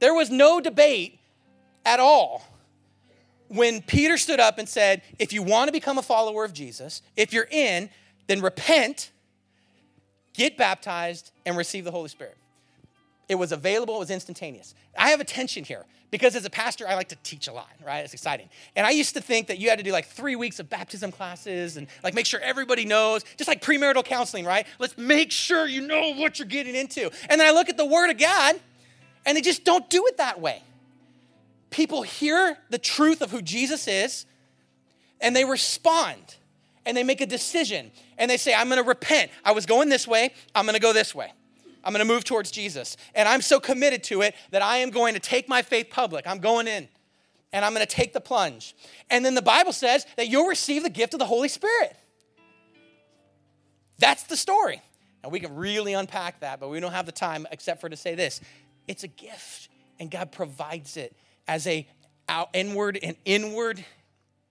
[0.00, 1.18] There was no debate
[1.84, 2.44] at all
[3.48, 7.02] when Peter stood up and said, If you want to become a follower of Jesus,
[7.16, 7.90] if you're in,
[8.26, 9.10] then repent,
[10.34, 12.36] get baptized, and receive the Holy Spirit.
[13.28, 14.74] It was available, it was instantaneous.
[14.96, 17.68] I have a tension here because as a pastor, I like to teach a lot,
[17.84, 17.98] right?
[17.98, 18.48] It's exciting.
[18.74, 21.12] And I used to think that you had to do like three weeks of baptism
[21.12, 24.66] classes and like make sure everybody knows, just like premarital counseling, right?
[24.78, 27.10] Let's make sure you know what you're getting into.
[27.28, 28.58] And then I look at the Word of God
[29.26, 30.62] and they just don't do it that way.
[31.68, 34.24] People hear the truth of who Jesus is
[35.20, 36.36] and they respond
[36.86, 39.30] and they make a decision and they say, I'm gonna repent.
[39.44, 41.32] I was going this way, I'm gonna go this way.
[41.84, 42.96] I'm going to move towards Jesus.
[43.14, 46.26] And I'm so committed to it that I am going to take my faith public.
[46.26, 46.88] I'm going in
[47.52, 48.74] and I'm going to take the plunge.
[49.10, 51.96] And then the Bible says that you'll receive the gift of the Holy Spirit.
[53.98, 54.82] That's the story.
[55.22, 57.96] And we can really unpack that, but we don't have the time except for to
[57.96, 58.40] say this
[58.86, 59.68] it's a gift,
[60.00, 61.14] and God provides it
[61.46, 61.86] as a
[62.28, 63.84] out, inward and inward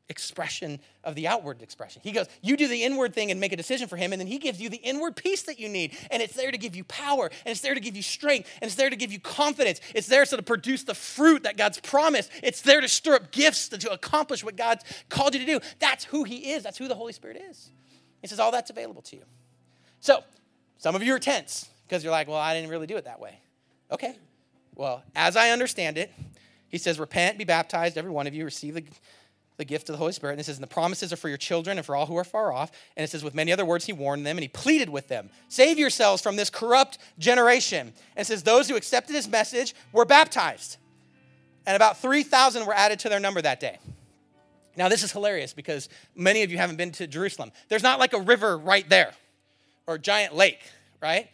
[0.10, 2.01] expression of the outward expression.
[2.03, 4.28] He goes, You do the inward thing and make a decision for Him, and then
[4.28, 5.97] He gives you the inward peace that you need.
[6.12, 8.68] And it's there to give you power, and it's there to give you strength, and
[8.68, 9.82] it's there to give you confidence.
[9.93, 12.32] It's there so to produce the fruit that God's promised.
[12.41, 15.60] It's there to stir up gifts to, to accomplish what God's called you to do.
[15.80, 17.72] That's who He is, that's who the Holy Spirit is.
[18.22, 19.24] He says, All that's available to you.
[19.99, 20.24] So,
[20.78, 23.20] some of you are tense because you're like, Well, I didn't really do it that
[23.20, 23.39] way.
[23.91, 24.16] Okay.
[24.76, 26.14] Well, as I understand it,
[26.70, 28.84] he says, Repent, be baptized, every one of you, receive the
[29.58, 30.34] the gift of the Holy Spirit.
[30.34, 32.24] And it says, and the promises are for your children and for all who are
[32.24, 32.72] far off.
[32.95, 35.30] And it says, with many other words, he warned them and he pleaded with them,
[35.49, 37.88] save yourselves from this corrupt generation.
[38.16, 40.78] And it says, those who accepted his message were baptized.
[41.66, 43.80] And about 3,000 were added to their number that day.
[44.78, 47.51] Now, this is hilarious because many of you haven't been to Jerusalem.
[47.68, 49.14] There's not like a river right there
[49.88, 50.60] or a giant lake,
[51.01, 51.30] right?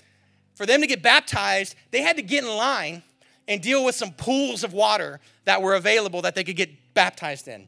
[0.56, 3.04] For them to get baptized, they had to get in line
[3.48, 7.50] and deal with some pools of water that were available that they could get baptized
[7.50, 7.68] in.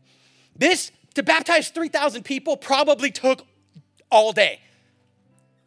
[0.56, 3.45] This, to baptize 3,000 people, probably took
[4.10, 4.60] all day,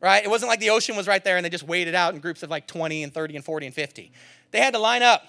[0.00, 0.24] right?
[0.24, 2.42] It wasn't like the ocean was right there and they just waited out in groups
[2.42, 4.12] of like 20 and 30 and 40 and 50.
[4.50, 5.26] They had to line up.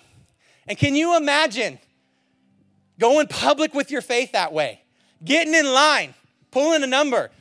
[0.67, 1.79] And can you imagine
[2.99, 4.81] going public with your faith that way?
[5.23, 6.13] Getting in line,
[6.51, 7.31] pulling a number.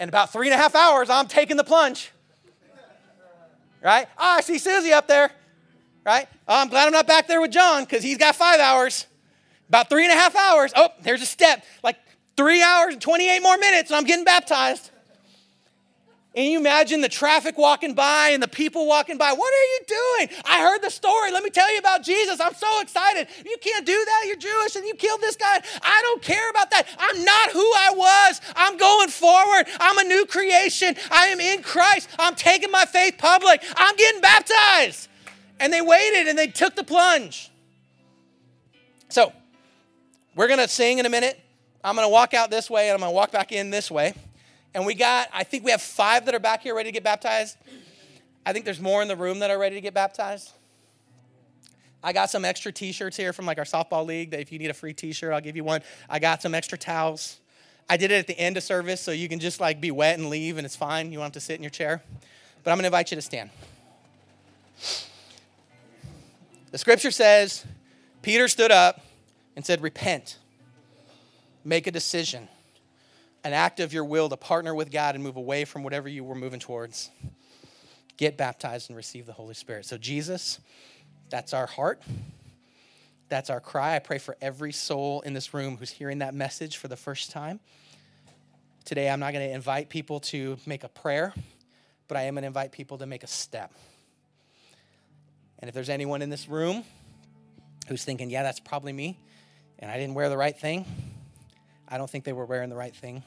[0.00, 2.12] In about three and a half hours, I'm taking the plunge.
[3.82, 4.06] Right?
[4.18, 5.30] Oh, I see Susie up there.
[6.04, 6.26] Right?
[6.46, 9.06] Oh, I'm glad I'm not back there with John because he's got five hours.
[9.68, 10.72] About three and a half hours.
[10.74, 11.64] Oh, there's a step.
[11.82, 11.96] Like
[12.36, 14.90] three hours and 28 more minutes, and I'm getting baptized.
[16.34, 19.32] And you imagine the traffic walking by and the people walking by.
[19.32, 20.42] What are you doing?
[20.44, 21.32] I heard the story.
[21.32, 22.38] Let me tell you about Jesus.
[22.40, 23.26] I'm so excited.
[23.44, 24.24] You can't do that.
[24.26, 25.60] You're Jewish and you killed this guy.
[25.82, 26.86] I don't care about that.
[26.96, 28.40] I'm not who I was.
[28.54, 29.66] I'm going forward.
[29.80, 30.94] I'm a new creation.
[31.10, 32.08] I am in Christ.
[32.20, 33.60] I'm taking my faith public.
[33.76, 35.08] I'm getting baptized.
[35.58, 37.50] And they waited and they took the plunge.
[39.08, 39.32] So,
[40.38, 41.36] we're going to sing in a minute.
[41.82, 43.90] I'm going to walk out this way and I'm going to walk back in this
[43.90, 44.14] way.
[44.72, 47.02] And we got, I think we have five that are back here ready to get
[47.02, 47.56] baptized.
[48.46, 50.52] I think there's more in the room that are ready to get baptized.
[52.04, 54.60] I got some extra t shirts here from like our softball league that if you
[54.60, 55.82] need a free t shirt, I'll give you one.
[56.08, 57.40] I got some extra towels.
[57.90, 60.20] I did it at the end of service so you can just like be wet
[60.20, 61.10] and leave and it's fine.
[61.10, 62.00] You won't have to sit in your chair.
[62.62, 63.50] But I'm going to invite you to stand.
[66.70, 67.66] The scripture says
[68.22, 69.00] Peter stood up
[69.58, 70.38] and said, Repent,
[71.64, 72.46] make a decision,
[73.42, 76.22] an act of your will to partner with God and move away from whatever you
[76.22, 77.10] were moving towards.
[78.16, 79.84] Get baptized and receive the Holy Spirit.
[79.84, 80.60] So, Jesus,
[81.28, 82.00] that's our heart.
[83.30, 83.96] That's our cry.
[83.96, 87.32] I pray for every soul in this room who's hearing that message for the first
[87.32, 87.58] time.
[88.84, 91.34] Today, I'm not going to invite people to make a prayer,
[92.06, 93.72] but I am going to invite people to make a step.
[95.58, 96.84] And if there's anyone in this room
[97.88, 99.18] who's thinking, yeah, that's probably me,
[99.78, 100.84] and I didn't wear the right thing.
[101.88, 103.22] I don't think they were wearing the right thing.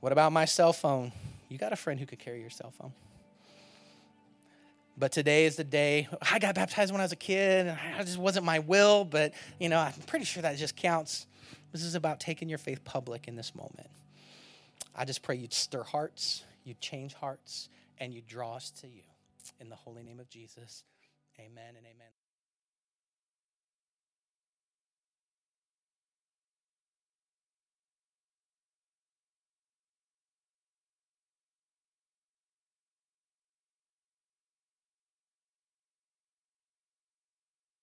[0.00, 1.12] What about my cell phone?
[1.48, 2.92] You got a friend who could carry your cell phone.
[4.98, 6.08] But today is the day.
[6.32, 9.34] I got baptized when I was a kid, and it just wasn't my will, but
[9.60, 11.26] you know, I'm pretty sure that just counts.
[11.72, 13.90] This is about taking your faith public in this moment.
[14.94, 17.68] I just pray you'd stir hearts, you'd change hearts,
[17.98, 19.02] and you'd draw us to you.
[19.60, 20.84] In the holy name of Jesus,
[21.38, 22.25] amen and amen.